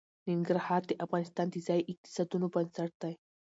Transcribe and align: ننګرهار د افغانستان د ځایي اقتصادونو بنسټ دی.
ننګرهار 0.27 0.81
د 0.87 0.91
افغانستان 1.05 1.47
د 1.51 1.55
ځایي 1.67 1.83
اقتصادونو 1.91 2.45
بنسټ 2.53 2.91
دی. 3.01 3.13